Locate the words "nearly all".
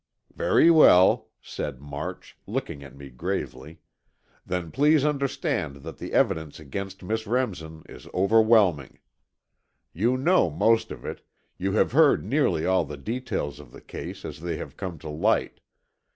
12.25-12.83